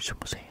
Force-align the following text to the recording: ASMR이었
ASMR이었 0.00 0.49